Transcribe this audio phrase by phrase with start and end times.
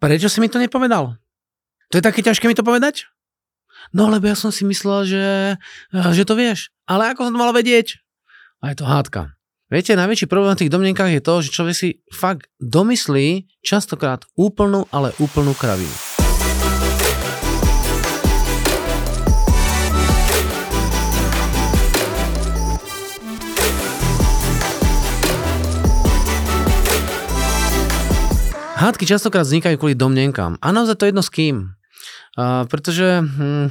[0.00, 1.20] prečo si mi to nepovedal?
[1.92, 3.06] To je také ťažké mi to povedať?
[3.92, 5.26] No lebo ja som si myslel, že,
[5.92, 6.72] že to vieš.
[6.88, 8.00] Ale ako som to mal vedieť?
[8.60, 9.36] A je to hádka.
[9.70, 14.90] Viete, najväčší problém v tých domnenkách je to, že človek si fakt domyslí častokrát úplnú,
[14.90, 16.09] ale úplnú kravinu.
[28.80, 30.56] Hádky častokrát vznikajú kvôli domnenkám.
[30.64, 31.76] A naozaj to jedno s kým.
[32.32, 33.68] Uh, pretože hm,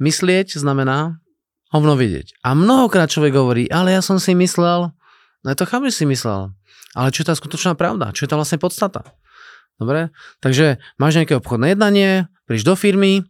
[0.00, 1.20] myslieť znamená
[1.76, 2.40] hovno vidieť.
[2.40, 4.96] A mnohokrát človek hovorí, ale ja som si myslel,
[5.44, 6.56] no to chápem, si myslel.
[6.96, 8.16] Ale čo je tá skutočná pravda?
[8.16, 9.04] Čo je tá vlastne podstata?
[9.76, 10.08] Dobre?
[10.40, 13.28] Takže máš nejaké obchodné jednanie, príš do firmy,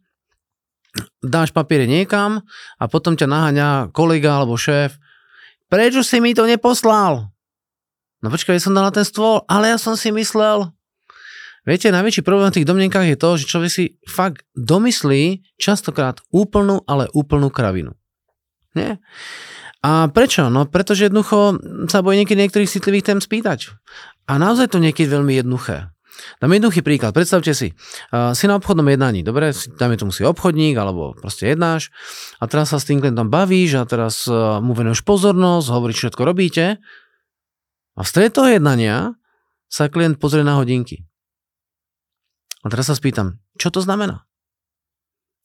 [1.27, 2.39] dáš papiere niekam
[2.79, 4.95] a potom ťa naháňa kolega alebo šéf.
[5.67, 7.32] Prečo si mi to neposlal?
[8.23, 10.71] No počkaj, ja som dal na ten stôl, ale ja som si myslel.
[11.63, 16.83] Viete, najväčší problém v tých domnenkách je to, že človek si fakt domyslí častokrát úplnú,
[16.87, 17.95] ale úplnú kravinu.
[18.75, 18.99] Nie?
[19.83, 20.47] A prečo?
[20.51, 21.59] No pretože jednoducho
[21.91, 23.75] sa bojí niekedy niektorých citlivých tém spýtať.
[24.31, 25.91] A naozaj to niekedy veľmi jednoduché.
[26.39, 27.15] Dám jednoduchý príklad.
[27.15, 27.75] Predstavte si,
[28.15, 29.51] uh, si na obchodnom jednaní, dobre,
[29.81, 31.91] dáme tomu si obchodník, alebo proste jednáš
[32.39, 36.23] a teraz sa s tým klientom bavíš a teraz uh, mu venuješ pozornosť, hovoríš, všetko
[36.23, 36.79] robíte
[37.97, 39.13] a v strede toho jednania
[39.69, 41.05] sa klient pozrie na hodinky.
[42.63, 44.25] A teraz sa spýtam, čo to znamená?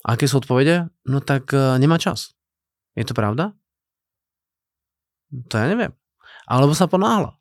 [0.05, 0.87] Aké sú odpovede?
[1.09, 2.37] No tak uh, nemá čas.
[2.95, 3.51] Je to pravda?
[5.51, 5.91] To ja neviem.
[6.47, 7.35] Alebo sa ponáhla.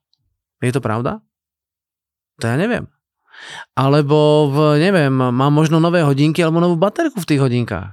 [0.59, 1.23] Je to pravda?
[2.43, 2.91] To ja neviem.
[3.77, 7.93] Alebo, v, neviem, má možno nové hodinky alebo novú baterku v tých hodinkách.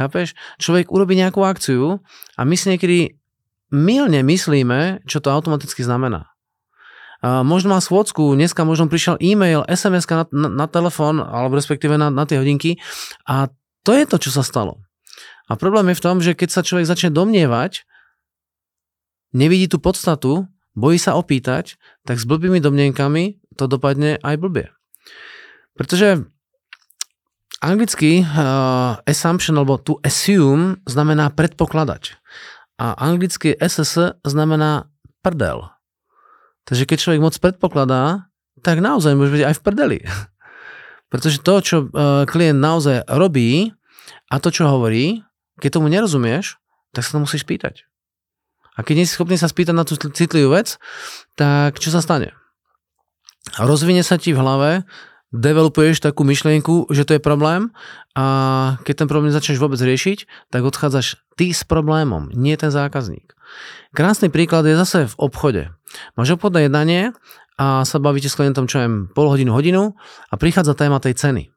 [0.00, 0.32] Chápeš?
[0.56, 2.00] Človek urobí nejakú akciu
[2.34, 3.20] a my si niekedy
[3.68, 6.29] milne myslíme, čo to automaticky znamená.
[7.20, 12.08] Možno má schôdzku, dneska možno prišiel e-mail, sms na, na, na telefón, alebo respektíve na,
[12.08, 12.80] na tie hodinky
[13.28, 13.52] a
[13.84, 14.80] to je to, čo sa stalo.
[15.50, 17.84] A problém je v tom, že keď sa človek začne domnievať,
[19.36, 20.48] nevidí tú podstatu,
[20.78, 21.76] bojí sa opýtať,
[22.06, 24.70] tak s blbými domnienkami to dopadne aj blbie.
[25.74, 26.24] Pretože
[27.60, 32.16] anglicky uh, assumption alebo to assume znamená predpokladať.
[32.80, 34.88] A anglicky SS znamená
[35.20, 35.68] prdel.
[36.68, 39.98] Takže keď človek moc predpokladá, tak naozaj môže byť aj v prdeli.
[41.12, 43.74] Pretože to, čo uh, klient naozaj robí
[44.30, 45.26] a to, čo hovorí,
[45.58, 46.60] keď tomu nerozumieš,
[46.94, 47.86] tak sa to musíš pýtať.
[48.78, 50.78] A keď nie si schopný sa spýtať na tú citlivú vec,
[51.34, 52.32] tak čo sa stane?
[53.58, 54.70] Rozvinie sa ti v hlave,
[55.30, 57.70] developuješ takú myšlienku, že to je problém
[58.18, 58.26] a
[58.82, 63.34] keď ten problém začneš vôbec riešiť, tak odchádzaš ty s problémom, nie ten zákazník.
[63.94, 65.62] Krásny príklad je zase v obchode.
[66.18, 67.14] Máš obchodné jednanie
[67.58, 69.94] a sa bavíte s klientom čo jem pol hodinu, hodinu
[70.30, 71.50] a prichádza téma tej ceny.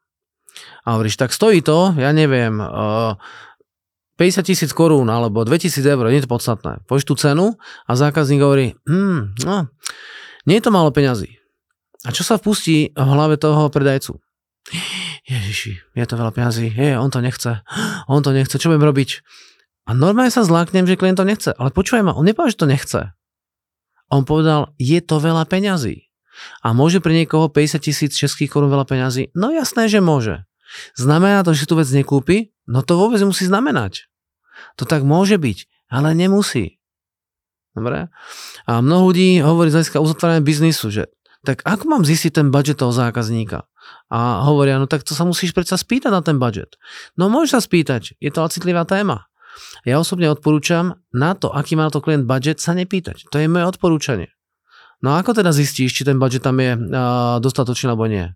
[0.86, 6.30] A hovoríš, tak stojí to, ja neviem, 50 tisíc korún alebo 2000 eur, nie je
[6.30, 6.86] to podstatné.
[6.86, 7.58] Povieš tú cenu
[7.90, 9.58] a zákazník hovorí, hm, no,
[10.46, 11.43] nie je to málo peňazí.
[12.04, 14.20] A čo sa vpustí v hlave toho predajcu?
[15.24, 17.64] Ježiši, je to veľa peňazí, je, on to nechce,
[18.12, 19.24] on to nechce, čo budem robiť?
[19.88, 21.52] A normálne sa zláknem, že klient to nechce.
[21.52, 23.02] Ale počúvaj ma, on nepovedal, že to nechce.
[24.08, 26.08] On povedal, je to veľa peňazí.
[26.64, 29.36] A môže pre niekoho 50 tisíc českých korún veľa peňazí?
[29.36, 30.48] No jasné, že môže.
[30.98, 32.56] Znamená to, že tú vec nekúpi?
[32.66, 34.08] No to vôbec musí znamenať.
[34.80, 36.80] To tak môže byť, ale nemusí.
[37.76, 38.08] Dobre?
[38.70, 41.10] A mnoho ľudí hovorí z hľadiska uzatvárania biznisu, že
[41.44, 43.68] tak ako mám zistiť ten budget toho zákazníka?
[44.08, 46.80] A hovoria, no tak to sa musíš predsa spýtať na ten budget.
[47.20, 49.28] No môžeš sa spýtať, je to citlivá téma.
[49.86, 53.30] Ja osobne odporúčam na to, aký má to klient budget, sa nepýtať.
[53.30, 54.32] To je moje odporúčanie.
[55.04, 58.32] No a ako teda zistíš, či ten budget tam je uh, dostatočný alebo nie?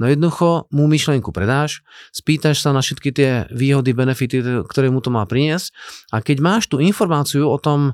[0.00, 1.84] No jednoducho mu myšlienku predáš,
[2.16, 5.68] spýtaš sa na všetky tie výhody, benefity, ktoré mu to má priniesť
[6.10, 7.92] a keď máš tú informáciu o tom,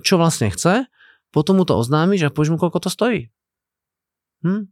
[0.00, 0.86] čo vlastne chce,
[1.34, 3.34] potom mu to oznámiš a povieš mu, koľko to stojí.
[4.42, 4.68] Hm?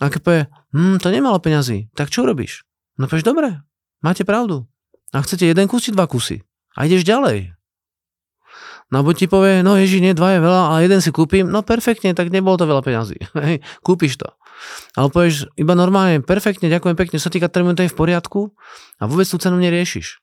[0.00, 0.42] A keď povie,
[0.72, 2.64] hm, to nemalo peňazí, tak čo robíš?
[2.96, 3.60] No povieš, dobre,
[4.00, 4.64] máte pravdu.
[5.12, 6.40] A chcete jeden kus dva kusy?
[6.72, 7.52] A ideš ďalej.
[8.92, 11.64] No buď ti povie, no ježi, nie, dva je veľa, ale jeden si kúpim, no
[11.64, 13.16] perfektne, tak nebolo to veľa peňazí.
[13.88, 14.28] Kúpiš to.
[14.92, 18.52] Ale povieš iba normálne, perfektne, ďakujem pekne, sa týka termínu, to je v poriadku
[19.00, 20.20] a vôbec tú cenu neriešiš.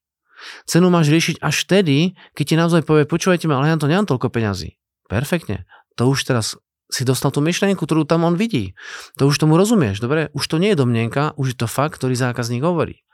[0.70, 4.06] Cenu máš riešiť až vtedy, keď ti naozaj povie, počúvajte ma, ale ja to nemám
[4.06, 4.78] toľko peňazí.
[5.10, 5.66] Perfektne.
[5.98, 6.54] To už teraz
[6.90, 8.74] si dostal tú myšlienku, ktorú tam on vidí.
[9.22, 10.34] To už tomu rozumieš, dobre?
[10.34, 13.06] Už to nie je domnenka, už je to fakt, ktorý zákazník hovorí.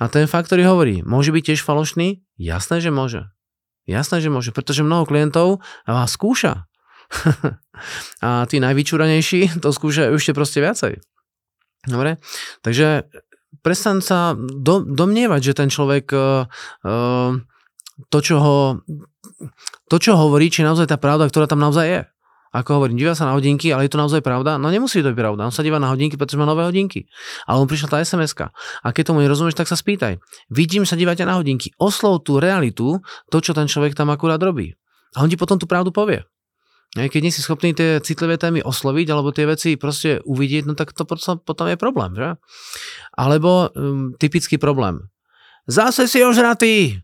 [0.00, 2.24] A ten fakt, ktorý hovorí, môže byť tiež falošný?
[2.40, 3.28] Jasné, že môže.
[3.84, 6.66] Jasné, že môže, pretože mnoho klientov vás skúša.
[8.24, 11.02] a tí najvyčúranejší to skúšajú ešte proste viacej.
[11.84, 12.22] Dobre?
[12.64, 13.10] Takže
[13.60, 16.48] prestan sa do, domnievať, že ten človek uh,
[18.08, 18.58] to, čo ho,
[19.90, 22.00] to, čo hovorí, či naozaj tá pravda, ktorá tam naozaj je.
[22.52, 24.60] Ako hovorím, díva sa na hodinky, ale je to naozaj pravda?
[24.60, 25.48] No nemusí to byť pravda.
[25.48, 27.08] On sa díva na hodinky, pretože má nové hodinky.
[27.48, 28.36] Ale on prišla tá sms
[28.84, 30.20] A keď tomu nerozumieš, tak sa spýtaj.
[30.52, 31.72] Vidím sa dívate na hodinky.
[31.80, 33.00] Oslov tú realitu,
[33.32, 34.76] to, čo ten človek tam akurát robí.
[35.16, 36.20] A on ti potom tú pravdu povie.
[36.92, 40.92] Keď nie si schopný tie citlivé témy osloviť alebo tie veci proste uvidieť, no tak
[40.92, 42.36] to potom je problém, že?
[43.16, 45.08] Alebo um, typický problém.
[45.64, 47.00] Zase si ožratý!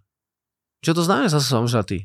[0.84, 2.04] Čo to znamená zase som ožratý?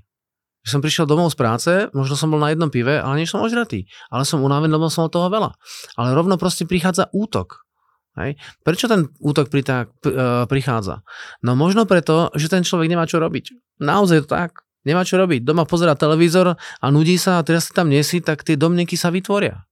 [0.63, 3.44] Že som prišiel domov z práce, možno som bol na jednom pive, ale nie som
[3.44, 3.83] ožratý.
[4.07, 5.51] Ale som unavený, lebo som toho veľa.
[6.00, 7.68] Ale rovno proste prichádza útok.
[8.15, 8.39] Hej.
[8.62, 11.01] Prečo ten útok pri tak, uh, prichádza?
[11.42, 13.75] No možno preto, že ten človek nemá čo robiť.
[13.81, 14.63] Naozaj to tak.
[14.86, 15.48] Nemá čo robiť.
[15.48, 19.10] Doma pozera televízor a nudí sa a teraz tam nie si, tak tie domnenky sa
[19.10, 19.63] vytvoria.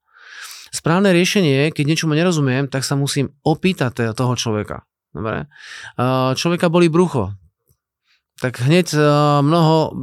[0.71, 4.87] Správne riešenie je, keď niečomu nerozumiem, tak sa musím opýtať toho človeka.
[5.11, 5.51] Dobre?
[6.39, 7.35] Človeka boli brucho.
[8.41, 8.97] Tak hneď
[9.45, 9.93] mnoho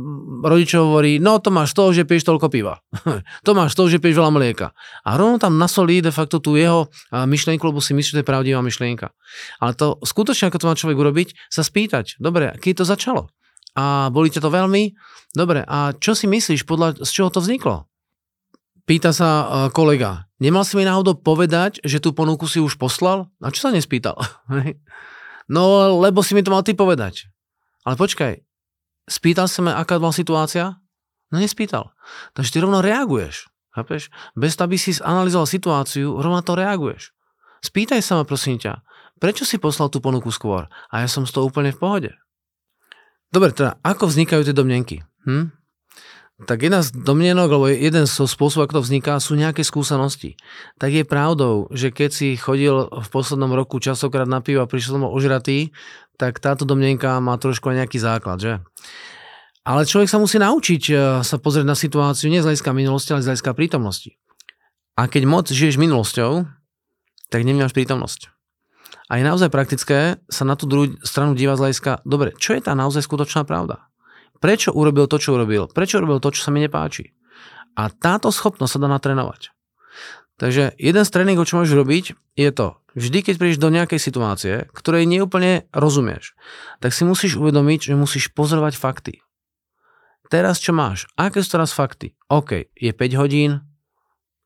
[0.47, 2.79] rodičov hovorí, no to máš to, že piješ toľko piva.
[3.47, 4.71] to máš to, že piješ veľa mlieka.
[5.03, 8.31] A rovno tam nasolí de facto tú jeho myšlienku, lebo si myslí, že to je
[8.31, 9.11] pravdivá myšlienka.
[9.59, 13.23] Ale to skutočne, ako to má človek urobiť, sa spýtať, dobre, keď to začalo?
[13.79, 14.99] a boli ťa to veľmi?
[15.31, 17.87] Dobre, a čo si myslíš, podľa z čoho to vzniklo?
[18.89, 23.31] Pýta sa uh, kolega, nemal si mi náhodou povedať, že tú ponuku si už poslal?
[23.39, 24.19] A čo sa nespýtal?
[25.55, 25.63] no,
[26.03, 27.31] lebo si mi to mal ty povedať.
[27.89, 28.45] Ale počkaj,
[29.09, 30.77] spýtal sa ma, aká bola situácia?
[31.33, 31.97] No nespýtal.
[32.37, 33.49] Takže ty rovno reaguješ.
[33.73, 34.13] Chápeš?
[34.37, 37.17] Bez toho, aby si analyzoval situáciu, rovno to reaguješ.
[37.65, 38.85] Spýtaj sa ma, prosím ťa,
[39.17, 40.69] prečo si poslal tú ponuku skôr?
[40.93, 42.13] A ja som z toho úplne v pohode.
[43.33, 45.01] Dobre, teda ako vznikajú tie domnenky?
[45.25, 45.49] Hm?
[46.39, 50.39] Tak jedna z domnenok, alebo jeden zo spôsobov, ako to vzniká, sú nejaké skúsenosti.
[50.79, 55.03] Tak je pravdou, že keď si chodil v poslednom roku časokrát na pivo a prišiel
[55.03, 55.75] som ožratý,
[56.15, 58.53] tak táto domnenka má trošku aj nejaký základ, že?
[59.67, 63.27] Ale človek sa musí naučiť eh, sa pozrieť na situáciu nie z hľadiska minulosti, ale
[63.27, 64.15] z hľadiska prítomnosti.
[64.95, 66.47] A keď moc žiješ minulosťou,
[67.35, 68.31] tak nemáš prítomnosť.
[69.11, 72.63] A je naozaj praktické sa na tú druhú stranu díva z hľadiska, dobre, čo je
[72.63, 73.89] tá naozaj skutočná pravda?
[74.39, 75.67] Prečo urobil to, čo urobil?
[75.71, 77.15] Prečo urobil to, čo sa mi nepáči?
[77.79, 79.55] A táto schopnosť sa dá natrénovať.
[80.39, 82.05] Takže jeden z tréningov, čo môžeš robiť,
[82.39, 86.39] je to, vždy keď prídeš do nejakej situácie, ktorej neúplne rozumieš,
[86.79, 89.15] tak si musíš uvedomiť, že musíš pozorovať fakty.
[90.31, 91.11] Teraz čo máš?
[91.19, 92.15] Aké sú teraz fakty?
[92.31, 93.67] OK, je 5 hodín,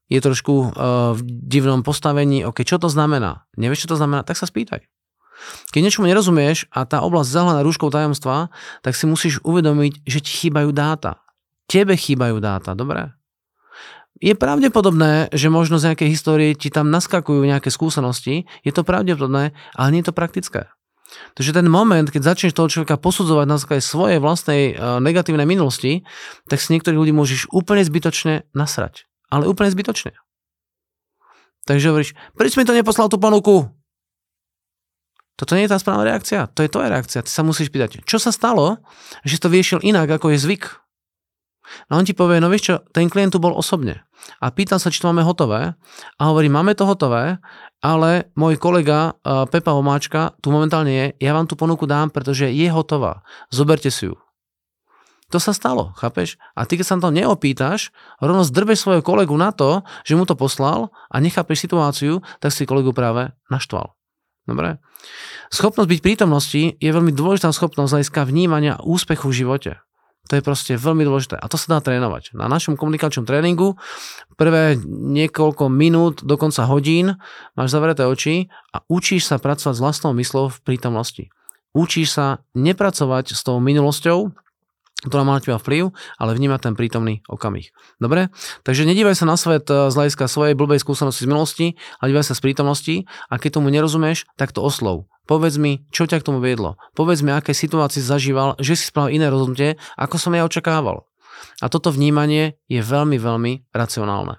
[0.09, 0.71] je trošku uh,
[1.13, 3.45] v divnom postavení, ok, čo to znamená?
[3.61, 4.25] Nevieš, čo to znamená?
[4.25, 4.85] Tak sa spýtaj.
[5.75, 8.53] Keď niečomu nerozumieš a tá oblasť zahľaná rúškou tajomstva,
[8.85, 11.23] tak si musíš uvedomiť, že ti chýbajú dáta.
[11.67, 13.15] Tebe chýbajú dáta, dobre?
[14.23, 19.51] Je pravdepodobné, že možno z nejakej histórie ti tam naskakujú nejaké skúsenosti, je to pravdepodobné,
[19.75, 20.71] ale nie je to praktické.
[21.37, 26.09] Takže ten moment, keď začneš toho človeka posudzovať na základe svojej vlastnej uh, negatívnej minulosti,
[26.49, 30.13] tak si niektorých ľudí môžeš úplne zbytočne nasrať ale úplne zbytočne.
[31.65, 33.73] Takže hovoríš, prečo mi to neposlal tú ponuku?
[35.37, 37.25] Toto nie je tá správna reakcia, to je tvoja reakcia.
[37.25, 38.79] Ty sa musíš pýtať, čo sa stalo,
[39.25, 40.65] že to vyšiel inak, ako je zvyk.
[41.89, 44.05] No on ti povie, no vieš čo, ten klient tu bol osobne
[44.43, 45.73] a pýtal sa, či to máme hotové
[46.19, 47.41] a hovorí, máme to hotové,
[47.81, 52.69] ale môj kolega Pepa Omáčka tu momentálne je, ja vám tú ponuku dám, pretože je
[52.69, 54.15] hotová, zoberte si ju.
[55.33, 56.37] To sa stalo, chápeš?
[56.53, 57.89] A ty, keď sa to neopýtaš,
[58.21, 62.69] rovno zdrbeš svojho kolegu na to, že mu to poslal a nechápeš situáciu, tak si
[62.69, 63.97] kolegu práve naštval.
[64.43, 64.83] Dobre?
[65.55, 69.73] Schopnosť byť prítomnosti je veľmi dôležitá schopnosť hľadiska vnímania úspechu v živote.
[70.31, 72.39] To je proste veľmi dôležité a to sa dá trénovať.
[72.39, 73.75] Na našom komunikačnom tréningu
[74.39, 77.19] prvé niekoľko minút, dokonca hodín
[77.59, 81.27] máš zavreté oči a učíš sa pracovať s vlastnou myslou v prítomnosti.
[81.75, 84.31] Učíš sa nepracovať s tou minulosťou,
[85.03, 87.75] ktorá má na teba vplyv, ale vníma ten prítomný okamih.
[87.99, 88.31] Dobre?
[88.63, 91.67] Takže nedívaj sa na svet eh, z hľadiska svojej blbej skúsenosti z minulosti,
[91.99, 92.95] ale dívaj sa z prítomnosti
[93.27, 95.11] a keď tomu nerozumieš, tak to oslov.
[95.27, 96.79] Povedz mi, čo ťa k tomu viedlo.
[96.99, 101.07] Povedz mi, aké situácie zažíval, že si spravil iné rozhodnutie, ako som ja očakával.
[101.63, 104.39] A toto vnímanie je veľmi, veľmi racionálne.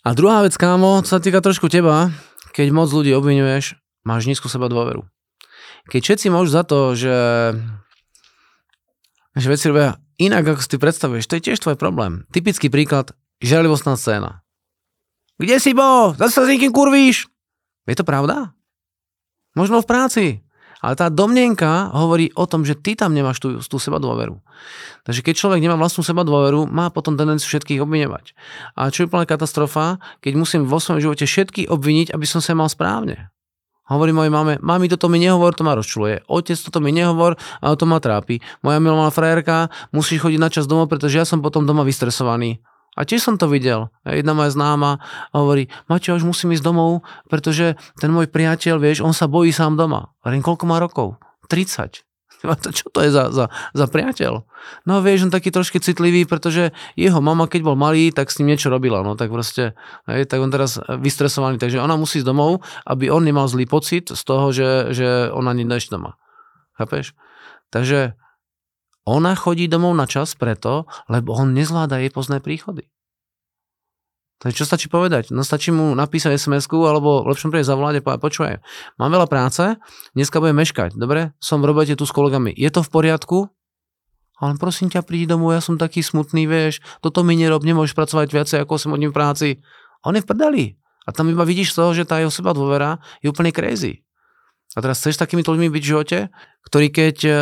[0.00, 2.10] A druhá vec, kámo, sa týka trošku teba,
[2.56, 5.06] keď moc ľudí obvinuješ, máš nízku seba dôveru.
[5.92, 7.14] Keď všetci môžu za to, že
[9.36, 11.28] že veci robia inak, ako si ty predstavuješ.
[11.30, 12.26] To je tiež tvoj problém.
[12.34, 14.42] Typický príklad, žiarlivostná scéna.
[15.40, 16.12] Kde si bol?
[16.20, 17.30] Zase sa s niekým kurvíš?
[17.88, 18.52] Je to pravda?
[19.56, 20.24] Možno v práci.
[20.80, 24.40] Ale tá domnenka hovorí o tom, že ty tam nemáš tú, tú seba dôveru.
[25.04, 28.32] Takže keď človek nemá vlastnú seba dôveru, má potom tendenciu všetkých obviňovať.
[28.80, 32.56] A čo je úplne katastrofa, keď musím vo svojom živote všetky obviniť, aby som sa
[32.56, 33.28] mal správne.
[33.90, 36.22] Hovorím mojej mame, mami, toto mi nehovor, to ma rozčuluje.
[36.30, 38.38] Otec, toto mi nehovor, ale to ma trápi.
[38.62, 42.62] Moja milovaná frajerka, musíš chodiť na čas domov, pretože ja som potom doma vystresovaný.
[42.94, 43.90] A tiež som to videl.
[44.02, 45.02] Jedna moja známa
[45.34, 49.78] hovorí, Maťo, už musím ísť domov, pretože ten môj priateľ, vieš, on sa bojí sám
[49.78, 50.10] doma.
[50.22, 51.18] Hovorím, koľko má rokov?
[51.50, 52.09] 30.
[52.78, 54.44] Čo to je za, za, za priateľ?
[54.88, 58.56] No vieš, on taký trošky citlivý, pretože jeho mama, keď bol malý, tak s ním
[58.56, 59.04] niečo robila.
[59.04, 59.76] No tak proste,
[60.08, 61.60] hej, tak on teraz vystresovaný.
[61.60, 65.52] Takže ona musí ísť domov, aby on nemal zlý pocit z toho, že, že ona
[65.52, 66.16] než doma.
[66.80, 67.12] Chápeš?
[67.68, 68.16] Takže
[69.04, 72.88] ona chodí domov na čas preto, lebo on nezvláda jej pozné príchody.
[74.40, 75.36] Takže čo stačí povedať?
[75.36, 78.54] No stačí mu napísať sms alebo v lepšom príde zavolať a povedať, počúvaj,
[78.96, 79.76] mám veľa práce,
[80.16, 81.36] dneska budem meškať, dobre?
[81.44, 82.48] Som v robote tu s kolegami.
[82.56, 83.52] Je to v poriadku?
[84.40, 88.32] Ale prosím ťa, prídi domov, ja som taký smutný, vieš, toto mi nerob, nemôžeš pracovať
[88.32, 89.48] viacej ako som hodín v práci.
[90.08, 90.64] On je v prdeli.
[91.04, 94.00] A tam iba vidíš toho, že tá jeho seba dôvera je úplne crazy.
[94.72, 96.18] A teraz chceš takými ľuďmi byť v živote,
[96.64, 97.36] ktorí keď uh,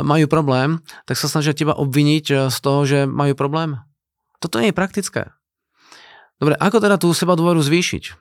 [0.00, 3.76] majú problém, tak sa snažia teba obviniť uh, z toho, že majú problém.
[4.40, 5.36] Toto nie je praktické.
[6.42, 8.18] Dobre, ako teda tú seba dôveru zvýšiť?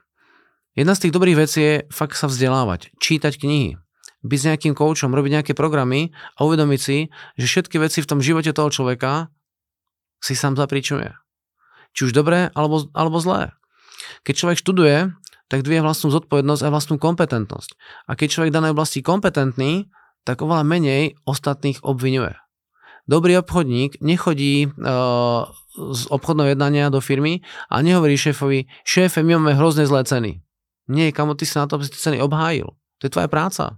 [0.77, 3.81] Jedna z tých dobrých vecí je fakt sa vzdelávať, čítať knihy,
[4.21, 7.09] byť s nejakým koučom, robiť nejaké programy a uvedomiť si,
[7.41, 9.33] že všetky veci v tom živote toho človeka
[10.21, 11.17] si sám zapričuje.
[11.97, 13.57] Či už dobré, alebo, alebo zlé.
[14.21, 15.17] Keď človek študuje,
[15.49, 17.73] tak dvie vlastnú zodpovednosť a vlastnú kompetentnosť.
[18.05, 19.89] A keď človek v danej oblasti kompetentný,
[20.29, 22.37] tak oveľa menej ostatných obvinuje.
[23.11, 25.43] Dobrý obchodník nechodí uh,
[25.75, 30.39] z obchodného jednania do firmy a nehovorí šéfovi, šéfe, my máme hrozne zlé ceny.
[30.87, 32.71] Nie, kamo, ty sa na to, aby si ceny obhájil.
[32.71, 33.75] To je tvoja práca.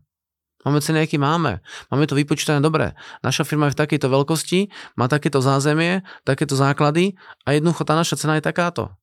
[0.61, 1.65] Máme ceny, aký máme.
[1.89, 2.93] Máme to vypočítané dobre.
[3.25, 4.69] Naša firma je v takejto veľkosti,
[5.01, 7.17] má takéto zázemie, takéto základy
[7.49, 8.93] a jednoducho tá naša cena je takáto.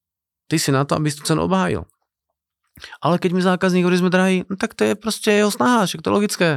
[0.47, 1.91] Ty si na to, aby si tú cenu obhájil.
[3.03, 6.01] Ale keď mi zákazník hovorí, sme drahí, no tak to je proste jeho snaha, však
[6.01, 6.49] to je logické.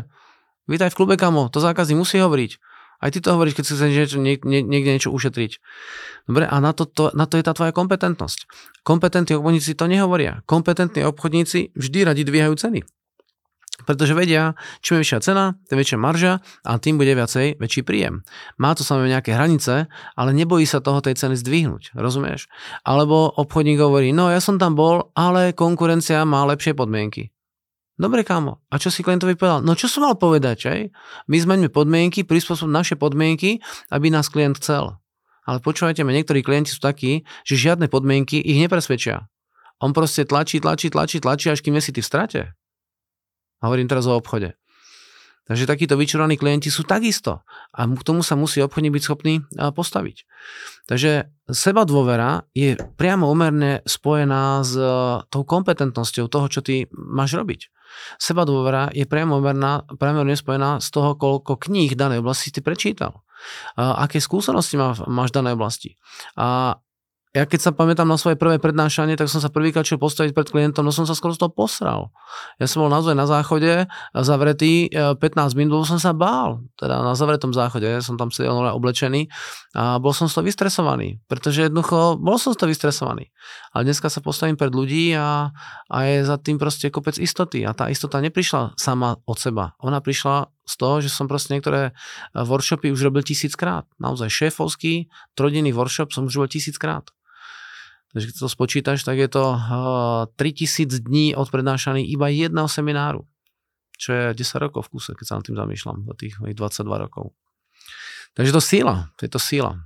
[0.70, 2.73] Vítaj v klube, kamo, to zákazník musí hovoriť.
[3.04, 5.60] Aj ty to hovoríš, keď si chceš niečo, nie, nie, niekde niečo ušetriť.
[6.32, 8.48] Dobre, a na to, to, na to je tá tvoja kompetentnosť.
[8.88, 10.40] Kompetentní obchodníci to nehovoria.
[10.48, 12.80] Kompetentní obchodníci vždy radi dvíhajú ceny.
[13.84, 18.24] Pretože vedia, čím je vyššia cena, tým väčšia marža a tým bude viacej väčší príjem.
[18.56, 22.48] Má to samozrejme nejaké hranice, ale nebojí sa toho tej ceny zdvihnúť, rozumieš?
[22.86, 27.33] Alebo obchodník hovorí, no ja som tam bol, ale konkurencia má lepšie podmienky.
[27.94, 28.58] Dobre, kámo.
[28.74, 29.62] A čo si klientovi povedal?
[29.62, 30.80] No čo som mal povedať, čaj?
[31.30, 33.62] My zmeňme podmienky, prispôsob naše podmienky,
[33.94, 34.98] aby nás klient chcel.
[35.46, 39.30] Ale počúvajte ma, niektorí klienti sú takí, že žiadne podmienky ich nepresvedčia.
[39.78, 42.42] On proste tlačí, tlačí, tlačí, tlačí, až kým si ty v strate.
[43.62, 44.58] A hovorím teraz o obchode.
[45.44, 47.44] Takže takíto vyčúraní klienti sú takisto.
[47.76, 50.24] A k tomu sa musí obchodník byť schopný postaviť.
[50.88, 54.74] Takže seba dôvera je priamo umerne spojená s
[55.28, 57.68] tou kompetentnosťou toho, čo ty máš robiť.
[58.18, 59.42] Seba dôvera je priamo
[60.38, 63.24] spojená z toho, koľko kníh danej oblasti ty prečítal.
[63.76, 66.00] Aké skúsenosti máš v danej oblasti.
[66.40, 66.80] A
[67.34, 70.54] ja keď sa pamätám na svoje prvé prednášanie, tak som sa prvýkrát čo postaviť pred
[70.54, 72.13] klientom, no som sa skoro z toho posral.
[72.62, 77.18] Ja som bol naozaj na záchode, zavretý, 15 e, minút som sa bál, teda na
[77.18, 79.34] zavretom záchode, som tam sedel oblečený
[79.74, 83.34] a bol som z toho vystresovaný, pretože jednoducho bol som z toho vystresovaný.
[83.74, 85.50] Ale dneska sa postavím pred ľudí a,
[85.90, 89.74] a je za tým proste kopec istoty a tá istota neprišla sama od seba.
[89.82, 91.92] Ona prišla z toho, že som proste niektoré e,
[92.46, 93.90] workshopy už robil tisíckrát.
[93.98, 97.10] Naozaj šéfovský, trojdenný workshop som už robil tisíckrát.
[98.13, 103.25] Takže keď to spočítaš, tak je to uh, 3000 dní od prednášaní iba jedného semináru.
[103.98, 107.34] Čo je 10 rokov v kuse, keď sa nad tým zamýšľam, za tých 22 rokov.
[108.38, 109.82] Takže to síla, to je to síla.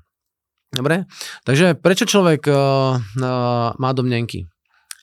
[0.75, 1.07] Dobre?
[1.48, 4.51] Takže prečo človek uh, uh, má domnenky?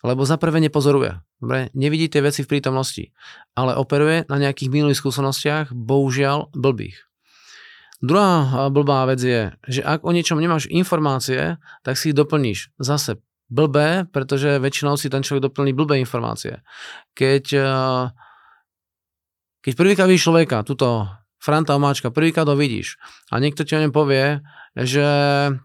[0.04, 1.16] Lebo za prvé nepozoruje.
[1.40, 1.72] Dobre?
[1.72, 3.08] Nevidí tie veci v prítomnosti,
[3.56, 7.08] ale operuje na nejakých minulých skúsenostiach, bohužiaľ blbých.
[8.04, 12.76] Druhá blbá vec je, že ak o niečom nemáš informácie, tak si ich doplníš.
[12.76, 13.16] Zase
[13.48, 16.60] blbé, pretože väčšinou si ten človek doplní blbé informácie.
[17.16, 17.44] Keď,
[19.64, 21.08] keď prvýkrát vidíš človeka, túto
[21.40, 23.00] Franta Omáčka, prvýkrát ho vidíš
[23.32, 24.40] a niekto ti o ňom povie,
[24.76, 25.06] že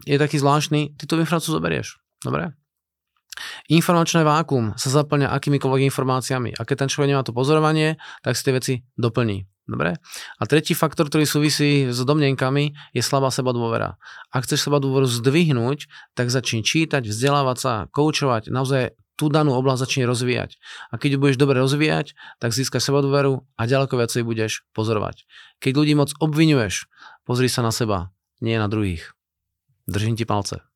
[0.04, 2.00] je taký zvláštny, ty tú informáciu zoberieš.
[2.20, 2.52] Dobre?
[3.72, 8.44] Informačné vákum sa zaplňa akýmikoľvek informáciami a keď ten človek nemá to pozorovanie, tak si
[8.44, 9.48] tie veci doplní.
[9.70, 10.02] Dobre?
[10.02, 13.54] A tretí faktor, ktorý súvisí s domnenkami, je slabá seba
[14.34, 15.86] Ak chceš seba dôveru zdvihnúť,
[16.18, 20.56] tak začni čítať, vzdelávať sa, koučovať naozaj tú danú oblasť začne rozvíjať.
[20.90, 25.28] A keď ju budeš dobre rozvíjať, tak získaš sebadôveru a ďaleko viacej budeš pozorovať.
[25.62, 26.88] Keď ľudí moc obvinuješ,
[27.28, 28.10] pozri sa na seba,
[28.40, 29.12] nie na druhých.
[29.86, 30.69] Držím ti palce.